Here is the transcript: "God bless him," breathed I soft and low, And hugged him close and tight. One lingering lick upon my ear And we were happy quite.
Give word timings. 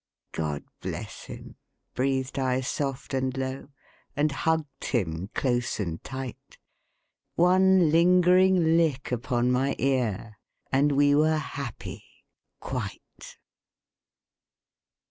"God 0.31 0.63
bless 0.81 1.25
him," 1.25 1.57
breathed 1.93 2.39
I 2.39 2.61
soft 2.61 3.13
and 3.13 3.37
low, 3.37 3.69
And 4.15 4.31
hugged 4.31 4.85
him 4.85 5.29
close 5.35 5.79
and 5.79 6.03
tight. 6.03 6.57
One 7.35 7.91
lingering 7.91 8.75
lick 8.77 9.11
upon 9.11 9.51
my 9.51 9.75
ear 9.77 10.39
And 10.71 10.93
we 10.93 11.13
were 11.13 11.37
happy 11.37 12.03
quite. 12.59 13.37